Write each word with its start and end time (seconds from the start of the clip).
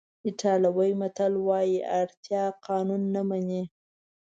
ایټالوي 0.27 0.91
متل 1.01 1.33
وایي 1.47 1.77
اړتیا 1.99 2.43
قانون 2.67 3.01
نه 3.15 3.21
مني. 3.29 3.63